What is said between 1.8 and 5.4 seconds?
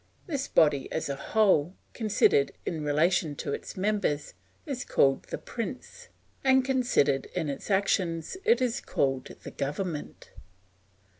considered in relation to its members, is called the